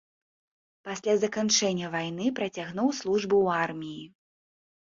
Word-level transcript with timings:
Пасля 0.89 1.13
заканчэння 1.23 1.91
вайны 1.97 2.27
працягнуў 2.41 2.89
службу 3.03 3.35
ў 3.45 3.69
арміі. 3.69 4.05